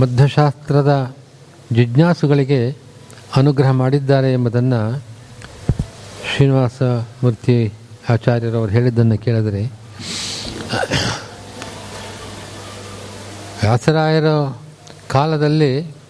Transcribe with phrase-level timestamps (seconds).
[0.00, 1.16] ಮಧ್ಯಶಾಸ್ತ್ರದ
[1.72, 2.76] ಜಿಜ್ಞಾಸುಗಳಿಗೆ
[3.36, 5.02] ಅನುಗ್ರಹ ಮಾಡಿದ್ದಾರೆ ಎಂಬುದನ್ನು
[6.34, 6.82] ಶ್ರೀನಿವಾಸ
[7.24, 7.72] ಮೂರ್ತಿ
[8.08, 9.64] ಆಚಾರ್ಯರವರು ಹೇಳಿದ್ದನ್ನು ಕೇಳಿದರೆ,
[13.62, 14.24] ವ್ಯಾಸರಾಯರ
[15.08, 16.01] ಕಾಲದಲ್ಲಿ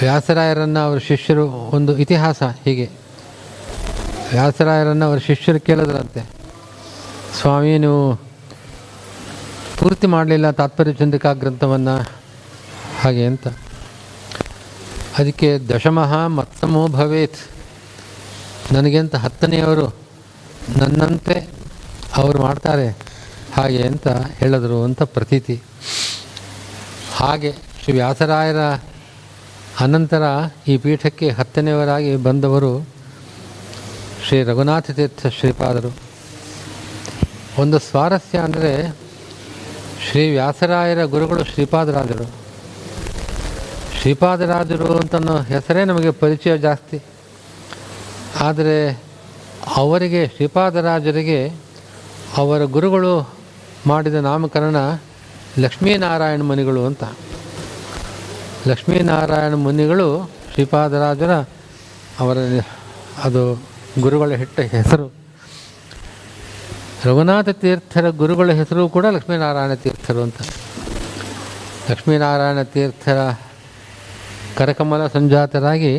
[0.00, 2.90] ವ್ಯಾಸರಾಯರನ್ನು ಅವರ ಶಿಷ್ಯರು ಒಂದು ಇತಿಹಾಸ ಹೀಗೆ.
[4.30, 6.22] ವ್ಯಾಸರಾಯರನ್ನು ಅವರ ಶಿಷ್ಯರು ಕೇಳಿದ್ರಂತೆ,
[7.40, 8.16] ಸ್ವಾಮಿ, ನೀವು
[9.78, 11.96] ಪೂರ್ತಿ ಮಾಡಲಿಲ್ಲ ತಾತ್ಪರ್ಯ ಚಂದ್ರಿಕಾ ಗ್ರಂಥವನ್ನು
[13.00, 13.48] ಹಾಗೆ ಅಂತ.
[15.18, 17.38] ಅದಕ್ಕೆ ದಶಮಃ ಮತ್ತಮೋ ಭವೇತ್.
[18.72, 19.86] ನನಗೆಂತ ಹತ್ತನೆಯವರು
[20.76, 21.36] ನನ್ನಂತೆ
[22.16, 22.88] ಅವರು ಮಾಡ್ತಾರೆ
[23.54, 25.62] ಹಾಗೆ ಅಂತ ಹೇಳಿದ್ರು ಅಂತ ಪ್ರತೀತಿ.
[27.14, 28.62] ಹಾಗೆ ಶ್ರೀ ವ್ಯಾಸರಾಯರ
[29.80, 30.22] ಅನಂತರ
[30.68, 32.70] ಈ ಪೀಠಕ್ಕೆ ಹತ್ತನೆಯವರಾಗಿ ಬಂದವರು
[34.26, 35.90] ಶ್ರೀ ರಘುನಾಥ ತೀರ್ಥ ಶ್ರೀಪಾದರು.
[37.58, 38.72] ಒಂದು ಸ್ವಾರಸ್ಯ ಅಂದರೆ
[40.06, 42.26] ಶ್ರೀ ವ್ಯಾಸರಾಯರ ಗುರುಗಳು ಶ್ರೀಪಾದರಾಜರು
[44.00, 46.98] ಶ್ರೀಪಾದರಾಜರು ಅಂತನೋ ಹೆಸರೇ ನಮಗೆ ಪರಿಚಯ ಜಾಸ್ತಿ.
[48.40, 48.76] ಆದರೆ
[49.76, 51.40] ಅವರಿಗೆ ಶ್ರೀಪಾದರಾಜರಿಗೆ
[52.36, 53.14] ಅವರ ಗುರುಗಳು
[53.86, 54.76] ಮಾಡಿದ ನಾಮಕರಣ
[55.58, 57.04] ಲಕ್ಷ್ಮೀನಾರಾಯಣ ಮನಿಗಳು ಅಂತ.
[58.68, 61.30] ಲಕ್ಷ್ಮೀನಾರಾಯಣ ಮುನಿಗಳು ಶ್ರೀಪಾದರಾಜರ
[62.20, 62.38] ಅವರ
[63.24, 63.62] ಅದು
[64.00, 65.12] ಗುರುಗಳ ಹಿಟ್ಟ ಹೆಸರು.
[67.04, 70.34] ರಘುನಾಥ ತೀರ್ಥರ ಗುರುಗಳ ಹೆಸರು ಕೂಡ ಲಕ್ಷ್ಮೀನಾರಾಯಣ ತೀರ್ಥರು ಅಂತ.
[71.90, 73.34] ಲಕ್ಷ್ಮೀನಾರಾಯಣ ತೀರ್ಥರ
[74.56, 75.98] ಕರಕಮಲ ಸಂಜಾತರಾಗಿ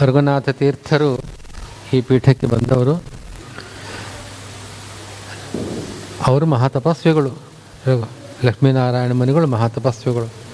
[0.00, 1.22] ರಘುನಾಥ ತೀರ್ಥರು
[1.92, 3.02] ಈ ಪೀಠಕ್ಕೆ ಬಂದವರು.
[6.26, 7.30] ಅವರು ಮಹಾತಪಸ್ವಿಗಳು.
[8.44, 10.45] ಲಕ್ಷ್ಮೀನಾರಾಯಣ ಮುನಿಗಳು ಮಹಾತಪಸ್ವಿಗಳು.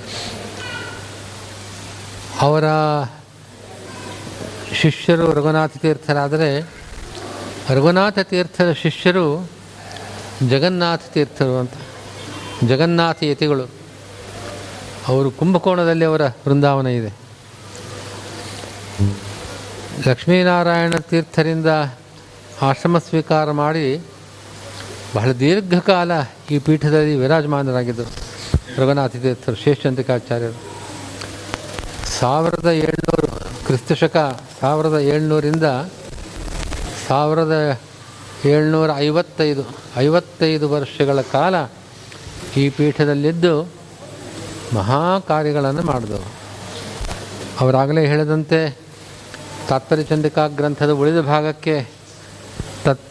[2.43, 2.65] ಅವರ
[4.75, 6.61] ಶಿಷ್ಯರು ರಘುನಾಥ ತೀರ್ಥರಾದರೆ
[7.71, 9.49] ರಘುನಾಥ ತೀರ್ಥರ ಶಿಷ್ಯರು
[10.49, 11.73] ಜಗನ್ನಾಥ ತೀರ್ಥರು ಅಂತ.
[12.65, 13.69] ಜಗನ್ನಾಥ ಯತಿಗಳು.
[15.09, 17.15] ಅವರು ಕುಂಭಕೋಣದಲ್ಲಿ ಅವರ ಬೃಂದಾವನ ಇದೆ.
[20.09, 21.67] ಲಕ್ಷ್ಮೀನಾರಾಯಣ ತೀರ್ಥರಿಂದ
[22.63, 24.01] ಆಶ್ರಮ ಸ್ವೀಕಾರ ಮಾಡಿ
[25.17, 26.11] ಬಹಳ ದೀರ್ಘಕಾಲ
[26.51, 28.13] ಈ ಪೀಠದಲ್ಲಿ ವಿರಾಜಮಾನರಾಗಿದ್ದರು.
[28.83, 30.72] ರಘುನಾಥ ತೀರ್ಥರು ಶೇಷಚಂದ್ರಿಕಾಚಾರ್ಯರು
[32.23, 33.29] ಸಾವಿರದ ಏಳ್ನೂರು
[33.67, 34.17] ಕ್ರಿಸ್ತಶಕ
[34.61, 35.65] ಸಾವಿರದ ಏಳ್ನೂರಿಂದ
[37.09, 37.81] ಸಾವಿರದ
[38.47, 39.65] ಏಳ್ನೂರ ಐವತ್ತೈದು
[39.97, 41.55] ಐವತ್ತೈದು ವರ್ಷಗಳ ಕಾಲ
[42.57, 43.69] ಈ ಪೀಠದಲ್ಲಿದ್ದು
[44.75, 46.29] ಮಹಾ ಕಾರ್ಯಗಳನ್ನು ಮಾಡಿದವು.
[47.61, 48.79] ಅವರಾಗಲೇ ಹೇಳಿದಂತೆ
[49.69, 51.91] ತಾತ್ಪರ್ಯ ಚಂದ್ರಿಕಾ ಗ್ರಂಥದ ಉಳಿದ ಭಾಗಕ್ಕೆ
[52.85, 53.05] ತತ್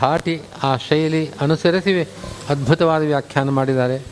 [0.00, 2.00] ಧಾಟಿ ಆ ಶೈಲಿ ಅನುಸರಿಸಿ
[2.48, 4.02] ಅದ್ಭುತವಾದ ವ್ಯಾಖ್ಯಾನ ಮಾಡಿದ್ದಾರೆ.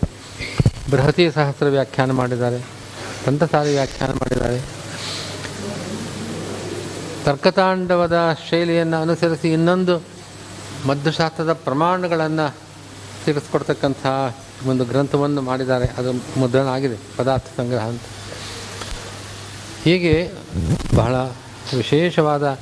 [0.91, 2.80] ಬೃಹತಿ ಸಹಸ್ರ ವ್ಯಾಖ್ಯಾನ ಮಾಡಿದ್ದಾರೆ.
[3.27, 4.61] ತಂತ್ರಸಾರಿ ವ್ಯಾಖ್ಯಾನ ಮಾಡಿದ್ದಾರೆ?
[7.25, 10.03] ತರ್ಕತಾಂಡವದ ಶೈಲಿಯನ್ನು ಅನುಸರಿಸಿ ಇನ್ನೊಂದು
[10.87, 12.57] ಮದ್ದುಶಾಸ್ತ್ರದ ಪ್ರಮಾಣಗಳನ್ನು
[13.25, 14.07] ತಿಳಿಸ್ಕೊಡ್ತಕ್ಕಂಥ
[14.67, 15.87] ಒಂದು ಗ್ರಂಥವನ್ನು ಮಾಡಿದ್ದಾರೆ.
[15.87, 18.01] ಅದು ಮುದ್ರಣ ಆಗಿದೆ ಪದಾರ್ಥ ಸಂಗ್ರಹ ಅಂತ.
[19.85, 20.33] ಹೀಗೆ
[20.95, 21.15] ಬಹಳ
[21.77, 22.59] ವಿಶೇಷವಾದ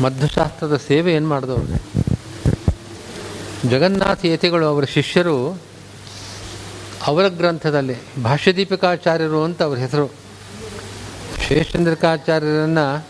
[0.00, 1.80] ಮದ್ದುಶಾಸ್ತ್ರದ ಸೇವೆ ಏನು ಮಾಡಿದವರು?
[3.68, 5.60] ಜಗನ್ನಾಥ ಯತಿಗಳು ಅವರ ಶಿಷ್ಯರು
[7.06, 10.10] ಅವರ ಗ್ರಂಥದಲ್ಲಿ ಭಾಷ್ಯದೀಪಿಕಾಚಾರ್ಯರು ಅಂತ ಅವರ ಹೆಸರು.
[11.48, 13.06] ಶೇಷಚಂದ್ರಿಕಾಚಾರ್ಯರನ್ನು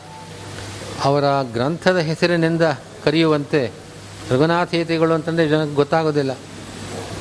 [1.05, 2.63] ಅವರ ಗ್ರಂಥದ ಹೆಸರಿನಿಂದ
[3.05, 3.71] ಕರೆಯುವಂತೆ
[4.31, 6.31] ರಘುನಾಥೇತಿಗಳು ಅಂತಂದರೆ ಜನಕ್ಕೆ ಗೊತ್ತಾಗೋದಿಲ್ಲ.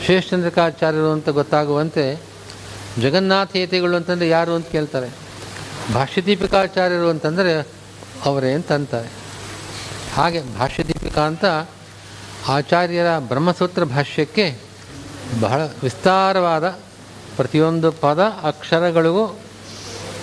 [0.07, 2.21] ಶೇಷಚಂದ್ರಿಕಾಚಾರ್ಯರು ಅಂತ ಗೊತ್ತಾಗುವಂತೆ
[3.01, 5.09] ಜಗನ್ನಾಥೇತಿಗಳು ಅಂತಂದರೆ ಯಾರು ಅಂತ ಕೇಳ್ತಾರೆ.
[5.93, 7.67] ಭಾಷ್ಯದೀಪಿಕಾಚಾರ್ಯರು ಅಂತಂದರೆ
[8.25, 9.07] ಅವರೇ ಅಂತ ಅಂತಾರೆ.
[10.13, 11.45] ಹಾಗೆ ಭಾಷ್ಯದೀಪಿಕಾ ಅಂತ
[12.47, 14.68] ಆಚಾರ್ಯರ ಬ್ರಹ್ಮಸೂತ್ರ ಭಾಷ್ಯಕ್ಕೆ
[15.41, 16.67] ಬಹಳ ವಿಸ್ತಾರವಾದ
[17.35, 19.25] ಪ್ರತಿಯೊಂದು ಪದ ಅಕ್ಷರಗಳಿಗೂ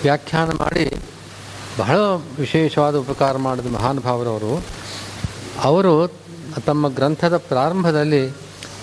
[0.02, 0.96] ವ್ಯಾಖ್ಯಾನ ಮಾಡಿ
[1.78, 1.96] ಬಹಳ
[2.38, 4.64] ವಿಶೇಷವಾದ ಉಪಕಾರ ಮಾಡಿದ ಮಹಾನುಭಾವರವರು.
[5.62, 6.12] ಅವರು
[6.66, 8.30] ತಮ್ಮ ಗ್ರಂಥದ ಪ್ರಾರಂಭದಲ್ಲಿ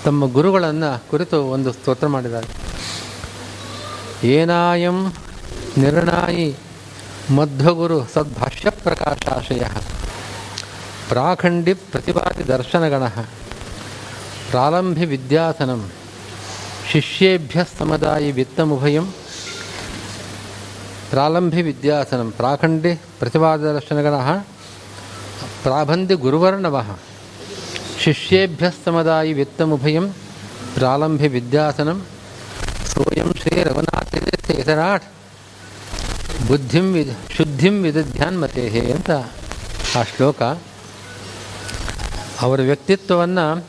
[0.05, 2.47] ತಮ್ಮ ಗುರುಗಳನ್ನು ಕುರಿತು ಒಂದು ಸ್ತೋತ್ರ ಮಾಡಿದ್ದಾರೆ.
[4.27, 5.13] ಏನಾಯಂ
[5.77, 6.55] ನಿರ್ಣಾಯಿ
[7.35, 9.61] ಮಧ್ವಗುರು ಸದ್ಭಾಷ್ಯ ಪ್ರಕಾಶಾಶಯ.
[11.09, 13.07] ಪ್ರಾಖಂಡಿ ಪ್ರತಿಪಾದಿ ದರ್ಶನಗಣ
[14.49, 15.91] ಪ್ರಾರಂಭಿ ವಿದ್ಯಾಸನಂ
[16.91, 19.13] ಶಿಷ್ಯೇಭ್ಯ ಸಮದಾಯಿ ವಿತ್ತಮುಭಯಂ
[21.09, 24.13] ಪ್ರಾರಂಭಿ ವಿದ್ಯಾಸನಂ ಪ್ರಾಖಂಡಿ ಪ್ರತಿಪಾದ ದರ್ಶನಗಣ
[25.63, 26.97] ಪ್ರಾಬಂಧಿ ಗುರುವರ್ಣವ
[27.99, 30.09] ಶಿಷ್ಯೇಭ್ಯ ಸಮದಾಯಿ ವಿತ್ತಮುಭಯಂ
[30.73, 32.05] ಪ್ರಾರಂಭಿ ವಿದ್ಯಾಸನಂ
[32.85, 35.03] ಸೋಯಂ ಶ್ರೀ ರಘುನಾಥರಾಟ್
[36.47, 39.11] ಬುದ್ಧಿಂ ವಿದ ಶುದ್ಧಿಂ ವಿದಧ್ಯಾನ್ಮತೆ ಅಂತ
[39.95, 40.41] ಆ ಶ್ಲೋಕ
[42.41, 43.65] ಅವರ ವ್ಯಕ್ತಿತ್ವವನ್ನು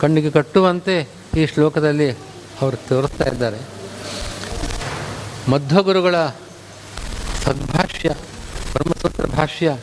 [0.00, 2.16] ಕಣ್ಣಿಗೆ ಕಟ್ಟುವಂತೆ ಈ ಶ್ಲೋಕದಲ್ಲಿ
[2.60, 3.58] ಅವರು ತೋರಿಸ್ತಾ ಇದ್ದಾರೆ.
[5.50, 6.26] ಮಧ್ವಗುರುಗಳ
[7.44, 8.08] ಸದ್ಭಾಷ್ಯ,
[8.72, 9.76] ಬ್ರಹ್ಮಸೂತ್ರ ಭಾಷ್ಯ,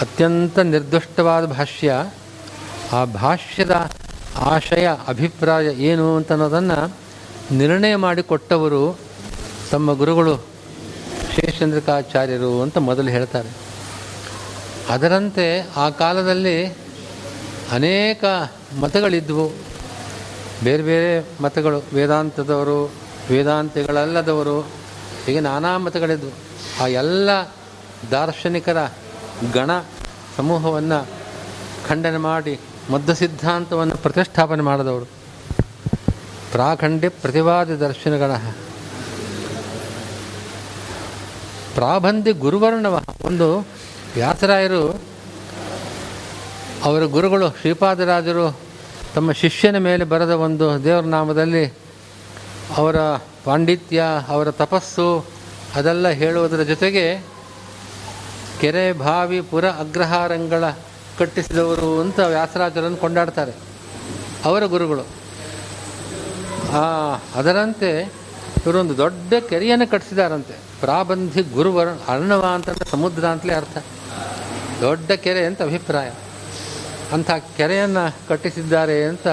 [0.00, 2.06] ಅತ್ಯಂತ ನಿರ್ದುಷ್ಟವಾದ ಭಾಷ್ಯ.
[2.92, 3.90] ಆ ಭಾಷ್ಯದ
[4.36, 6.96] ಆಶಯ, ಅಭಿಪ್ರಾಯ ಏನು ಅಂತ ಅನ್ನೋದನ್ನು
[7.50, 8.98] ನಿರ್ಣಯ ಮಾಡಿಕೊಟ್ಟವರು
[9.70, 10.36] ತಮ್ಮ ಗುರುಗಳು
[11.34, 13.48] ಶೇಷಚಂದ್ರಿಕಾಚಾರ್ಯರು ಅಂತ ಮೊದಲು ಹೇಳ್ತಾರೆ.
[14.88, 16.66] ಅದರಂತೆ ಆ ಕಾಲದಲ್ಲಿ
[17.72, 18.24] ಅನೇಕ
[18.80, 19.71] ಮತಗಳಿದ್ವು.
[20.64, 22.92] ಬೇರೆ ಬೇರೆ ಮತಗಳು, ವೇದಾಂತದವರು,
[23.30, 24.60] ವೇದಾಂತಿಗಳಲ್ಲದವರು,
[25.26, 26.30] ಹೀಗೆ ನಾನಾ ಮತಗಳಿದ್ವು.
[26.82, 27.30] ಆ ಎಲ್ಲ
[28.10, 28.88] ದಾರ್ಶನಿಕರ
[29.52, 29.70] ಗಣ
[30.36, 31.06] ಸಮೂಹವನ್ನು
[31.88, 32.60] ಖಂಡನೆ ಮಾಡಿ,
[32.90, 35.04] ಮದ್ದ ಸಿದ್ಧಾಂತವನ್ನು ಪ್ರತಿಷ್ಠಾಪನೆ ಮಾಡಿದವರು.
[36.52, 38.36] ಪ್ರಾಖಂಡ್ಯ ಪ್ರತಿವಾದಿ ದರ್ಶನಗಣ.
[41.74, 43.02] ಪ್ರಾಬಂಧಿ ಗುರುವರ್ಣವ.
[43.22, 43.58] ಒಂದು
[44.14, 45.00] ವ್ಯಾಸರಾಯರು,
[46.84, 48.71] ಅವರ ಗುರುಗಳು ಶ್ರೀಪಾದರಾಜರು
[49.14, 51.74] ತಮ್ಮ ಶಿಷ್ಯನ ಮೇಲೆ ಬರೆದ ಒಂದು ದೇವರ ನಾಮದಲ್ಲಿ
[52.76, 52.96] ಅವರ
[53.44, 55.26] ಪಾಂಡಿತ್ಯ, ಅವರ ತಪಸ್ಸು,
[55.74, 57.24] ಅದೆಲ್ಲ ಹೇಳುವುದರ ಜೊತೆಗೆ
[58.60, 60.64] ಕೆರೆ ಬಾವಿ ಪುರ ಅಗ್ರಹಾರಂಗಳ
[61.18, 63.52] ಕಟ್ಟಿಸಿದವರು ಅಂತ ವ್ಯಾಸರಾಜರನ್ನು ಕೊಂಡಾಡ್ತಾರೆ.
[64.44, 65.06] ಅವರ ಗುರುಗಳು.
[67.34, 68.12] ಅದರಂತೆ
[68.66, 70.54] ಇವರೊಂದು ದೊಡ್ಡ ಕೆರೆಯನ್ನು ಕಟ್ಟಿಸಿದಾರಂತೆ.
[70.80, 73.84] ಪ್ರಾಬಂಧಿ ಗುರುವರ ಅರ್ಣವ ಅಂತಂದರೆ ಸಮುದ್ರ ಅಂತಲೇ ಅರ್ಥ.
[74.80, 76.10] ದೊಡ್ಡ ಕೆರೆ ಅಂತ ಅಭಿಪ್ರಾಯ.
[77.12, 79.28] ಅಂಥ ಕೆರೆಯನ್ನು ಕಟ್ಟಿಸಿದ್ದಾರೆ ಅಂತ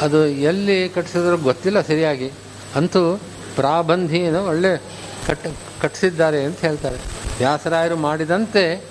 [0.00, 2.30] ಅದು ಎಲ್ಲಿ ಕಟ್ಟಿಸಿದ್ರು ಗೊತ್ತಿಲ್ಲ ಸರಿಯಾಗಿ.
[2.76, 3.20] ಅಂತೂ
[3.56, 4.82] ಪ್ರಾಬಂಧಿಯನ್ನು ಒಳ್ಳೆ
[5.26, 5.46] ಕಟ್ಟ,
[5.82, 6.96] ಕಟ್ಟಿಸಿದ್ದಾರೆ ಅಂತ ಹೇಳ್ತಾರೆ.
[7.38, 8.84] ವ್ಯಾಸರಾಯರು ಮಾಡಿದಂತೆ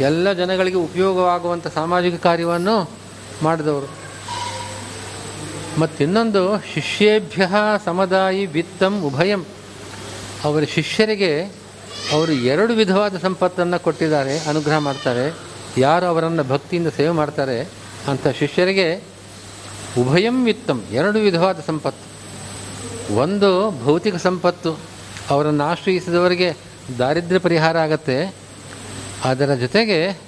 [0.00, 2.90] ಎಲ್ಲ ಜನಗಳಿಗೆ ಉಪಯೋಗವಾಗುವಂಥ ಸಾಮಾಜಿಕ ಕಾರ್ಯವನ್ನು
[3.42, 3.88] ಮಾಡಿದವರು.
[5.80, 7.48] ಮತ್ತಿನ್ನೊಂದು, ಶಿಷ್ಯೇಭ್ಯ
[7.84, 9.44] ಸಮದಾಯಿ ವಿತ್ತಂ ಉಭಯಂ.
[10.44, 11.42] ಅವರ ಶಿಷ್ಯರಿಗೆ
[12.12, 15.45] ಅವರು ಎರಡು ವಿಧವಾದ ಸಂಪತ್ತನ್ನು ಕೊಟ್ಟಿದ್ದಾರೆ, ಅನುಗ್ರಹ ಮಾಡ್ತಾರೆ.
[15.78, 17.68] ಯಾರು ಅವರನ್ನು ಭಕ್ತಿಯಿಂದ ಸೇವೆ ಮಾಡ್ತಾರೆ
[18.08, 19.02] ಅಂಥ ಶಿಷ್ಯರಿಗೆ
[19.98, 22.06] ಉಭಯಂ ವಿತ್ತಂ, ಎರಡು ವಿಧವಾದ ಸಂಪತ್ತು.
[23.16, 23.50] ಒಂದು
[23.84, 24.78] ಭೌತಿಕ ಸಂಪತ್ತು,
[25.30, 26.56] ಅವರನ್ನು ಆಶ್ರಯಿಸಿದವರಿಗೆ
[26.98, 28.34] ದಾರಿದ್ರ್ಯ ಪರಿಹಾರ ಆಗತ್ತೆ.
[29.24, 30.20] ಅದರ ಜೊತೆಗೆ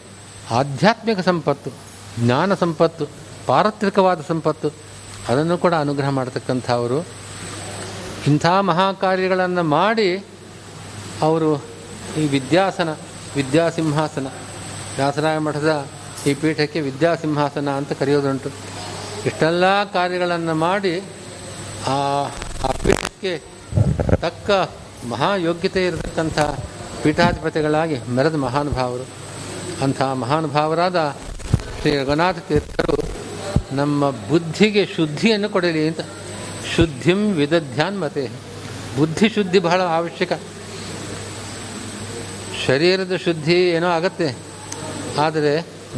[0.51, 1.71] ಆಧ್ಯಾತ್ಮಿಕ ಸಂಪತ್ತು,
[2.19, 3.07] ಜ್ಞಾನ ಸಂಪತ್ತು,
[3.47, 4.69] ಪಾರತ್ರಿಕವಾದ ಸಂಪತ್ತು,
[5.29, 7.07] ಅದನ್ನು ಕೂಡ ಅನುಗ್ರಹ ಮಾಡ್ತಕ್ಕಂಥವರು.
[8.27, 10.25] ಇಂಥ ಮಹಾಕಾರ್ಯಗಳನ್ನು ಮಾಡಿ
[11.23, 11.65] ಅವರು
[12.19, 12.97] ಈ ವಿದ್ಯಾಸನ,
[13.37, 14.27] ವಿದ್ಯಾಸಿಂಹಾಸನ
[14.99, 15.87] ವ್ಯಾಸರಾಯ ಮಠದ
[16.27, 18.49] ಈ ಪೀಠಕ್ಕೆ ವಿದ್ಯಾಸಿಂಹಾಸನ ಅಂತ ಕರೆಯೋದುಂಟು.
[19.27, 21.03] ಇಷ್ಟೆಲ್ಲ ಕಾರ್ಯಗಳನ್ನು ಮಾಡಿ
[21.87, 21.99] ಆ
[22.65, 23.43] ಆ ಪೀಠಕ್ಕೆ
[24.17, 24.51] ತಕ್ಕ
[25.07, 26.39] ಮಹಾಯೋಗ್ಯತೆ ಇರತಕ್ಕಂಥ
[27.03, 29.07] ಪೀಠಾಧಿಪತಿಗಳಾಗಿ ಮೆರೆದ ಮಹಾನುಭಾವರು.
[29.85, 31.17] ಅಂಥ ಮಹಾನುಭಾವರಾದ
[31.81, 32.97] ಶ್ರೀ ರಘುನಾಥ ತೀರ್ಥರು
[33.73, 36.01] ನಮ್ಮ ಬುದ್ಧಿಗೆ ಶುದ್ಧಿಯನ್ನು ಕೊಡಲಿ ಅಂತ.
[36.77, 38.31] ಶುದ್ಧಿಂ ವಿದಧ್ಯಾನ್ಮತೆ
[38.99, 40.33] ಬುದ್ಧಿ ಶುದ್ಧಿ ಬಹಳ ಅವಶ್ಯಕ.
[42.67, 44.48] ಶರೀರದ ಶುದ್ಧಿ ಏನೋ ಆಗತ್ತೆ.
[45.19, 45.53] ಆದರೆ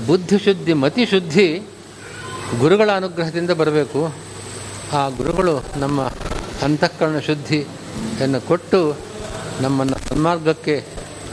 [0.07, 1.47] ಬುದ್ಧಿ ಶುದ್ಧಿ, ಮತಿ ಶುದ್ಧಿ
[2.59, 4.01] ಗುರುಗಳ ಅನುಗ್ರಹದಿಂದ ಬರಬೇಕು.
[4.93, 6.01] ಆ ಗುರುಗಳು ನಮ್ಮ
[6.67, 8.81] ಅಂತಃಕರಣ ಶುದ್ಧಿಯನ್ನು ಕೊಟ್ಟು
[9.61, 10.77] ನಮ್ಮನ್ನು ಸನ್ಮಾರ್ಗಕ್ಕೆ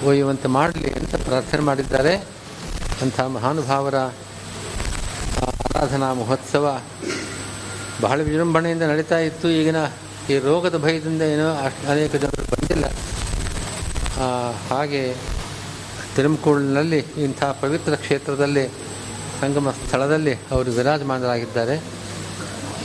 [0.05, 2.13] ಒಯ್ಯುವಂತೆ ಮಾಡಲಿ ಅಂತ ಪ್ರಾರ್ಥನೆ ಮಾಡಿದ್ದಾರೆ.
[3.01, 3.97] ಅಂಥ ಮಹಾನುಭಾವರ
[5.47, 6.65] ಆರಾಧನಾ ಮಹೋತ್ಸವ
[8.01, 9.47] ಬಹಳ ವಿಜೃಂಭಣೆಯಿಂದ ನಡೀತಾ ಇತ್ತು.
[9.49, 9.79] ಈಗಿನ
[10.29, 11.49] ಈ ರೋಗದ ಭಯದಿಂದ ಏನೋ
[11.91, 12.85] ಅನೇಕ ಜನರು ಬಂದಿಲ್ಲ.
[14.69, 15.03] ಹಾಗೆ
[16.17, 18.63] ತಿರುಮಕೂಳಿನಲ್ಲಿ ಇಂಥ ಪವಿತ್ರ ಕ್ಷೇತ್ರದಲ್ಲಿ,
[19.41, 21.75] ಸಂಗಮ ಸ್ಥಳದಲ್ಲಿ ಅವರು ವಿರಾಜಮಾನರಾಗಿದ್ದಾರೆ.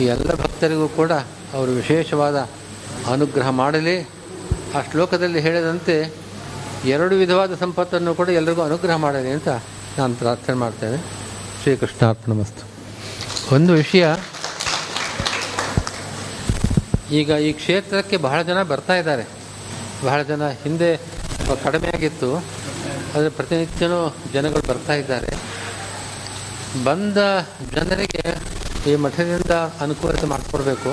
[0.01, 1.12] ಈ ಎಲ್ಲ ಭಕ್ತರಿಗೂ ಕೂಡ
[1.57, 2.39] ಅವರು ವಿಶೇಷವಾದ
[3.12, 3.97] ಅನುಗ್ರಹ ಮಾಡಲಿ.
[4.77, 5.97] ಆ ಶ್ಲೋಕದಲ್ಲಿ ಹೇಳಿದಂತೆ
[6.95, 9.49] ಎರಡು ವಿಧವಾದ ಸಂಪತ್ತನ್ನು ಕೂಡ ಎಲ್ಲರಿಗೂ ಅನುಗ್ರಹ ಮಾಡಲಿ ಅಂತ
[9.99, 10.99] ನಾನು ಪ್ರಾರ್ಥನೆ ಮಾಡ್ತೇನೆ.
[11.62, 12.62] ಶ್ರೀಕೃಷ್ಣಾರ್ಪಣ ಮಸ್ತು.
[13.55, 14.05] ಒಂದು ವಿಷಯ,
[17.21, 19.25] ಈಗ ಈ ಕ್ಷೇತ್ರಕ್ಕೆ ಬಹಳ ಜನ ಬರ್ತಾ ಇದ್ದಾರೆ.
[20.07, 20.91] ಬಹಳ ಜನ ಹಿಂದೆ
[21.45, 22.29] ಸ್ವಲ್ಪ ಕಡಿಮೆ ಆಗಿತ್ತು
[23.14, 25.31] ಆದರೆ ಪ್ರತಿನಿತ್ಯನೂ ಜನಗಳು ಬರ್ತಾ ಇದ್ದಾರೆ.
[26.85, 27.19] ಬಂದ
[27.75, 28.25] ಜನರಿಗೆ
[28.90, 29.50] ಈ ಮಠದಿಂದ
[29.81, 30.90] ಅನುಕೂಲತೆ ಮಾಡಿಕೊಡ್ಬೇಕು.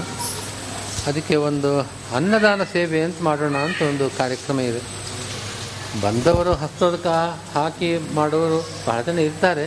[1.08, 1.80] ಅದಕ್ಕೆ ಒಂದು
[2.16, 4.82] ಅನ್ನದಾನ ಸೇವೆ ಅಂತ ಮಾಡೋಣ ಅಂತ ಒಂದು ಕಾರ್ಯಕ್ರಮ ಇದೆ.
[6.02, 7.08] ಬಂದವರು ಹಸ್ತೋದಕ
[7.56, 9.66] ಹಾಕಿ ಮಾಡುವವರು ಬಹಳ ಜನ ಇರ್ತಾರೆ.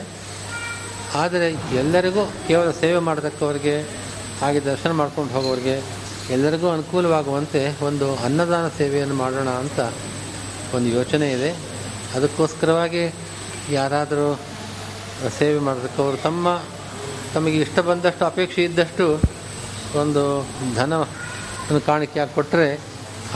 [1.15, 3.75] ಆದರೆ ಎಲ್ಲರಿಗೂ ಕೇವಲ ಸೇವೆ ಮಾಡತಕ್ಕವರಿಗೆ,
[4.41, 5.77] ಹಾಗೆ ದರ್ಶನ ಮಾಡ್ಕೊಂಡು ಹೋಗೋರಿಗೆ
[6.31, 9.81] ಎಲ್ಲರಿಗೂ ಅನುಕೂಲವಾಗುವಂತೆ ಒಂದು ಅನ್ನದಾನ ಸೇವೆಯನ್ನು ಮಾಡೋಣ ಅಂತ
[10.75, 11.72] ಒಂದು ಯೋಚನೆ ಇದೆ.
[12.17, 13.05] ಅದಕ್ಕೋಸ್ಕರವಾಗಿ
[13.79, 14.29] ಯಾರಾದರೂ
[15.39, 16.47] ಸೇವೆ ಮಾಡತಕ್ಕವರು ತಮ್ಮ,
[17.35, 19.07] ತಮಗೆ ಇಷ್ಟ ಬಂದಷ್ಟು, ಅಪೇಕ್ಷೆ ಇದ್ದಷ್ಟು
[20.03, 20.23] ಒಂದು
[20.79, 20.93] ಧನ
[21.91, 22.69] ಕಾಣಿಕೆಯಾಗಿ ಕೊಟ್ಟರೆ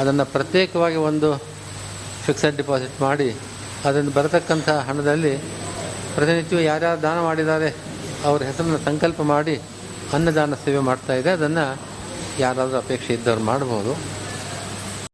[0.01, 1.29] ಅದನ್ನು ಪ್ರತ್ಯೇಕವಾಗಿ ಒಂದು
[2.25, 3.29] ಫಿಕ್ಸೆಡ್ ಡಿಪಾಸಿಟ್ ಮಾಡಿ
[3.89, 5.35] ಅದನ್ನು ಬರತಕ್ಕಂಥ ಹಣದಲ್ಲಿ
[6.17, 7.69] ಪ್ರತಿನಿತ್ಯವೂ ಯಾರ್ಯಾರು ದಾನ ಮಾಡಿದ್ದಾರೆ,
[8.29, 9.57] ಅವ್ರ ಹೆಸರನ್ನು ಸಂಕಲ್ಪ ಮಾಡಿ
[10.17, 11.31] ಅನ್ನದಾನ ಸೇವೆ ಮಾಡ್ತಾ ಇದೆ.
[11.39, 11.65] ಅದನ್ನು
[12.45, 13.93] ಯಾರಾದರೂ ಅಪೇಕ್ಷೆ ಇದ್ದವ್ರು ಮಾಡ್ಬೋದು.